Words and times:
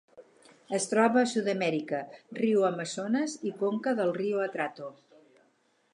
Es 0.77 0.87
troba 0.93 1.19
a 1.23 1.29
Sud-amèrica: 1.33 1.99
riu 2.41 2.65
Amazones 2.71 3.37
i 3.51 3.53
conca 3.63 3.97
del 4.01 4.15
riu 4.21 4.45
Atrato. 4.51 4.93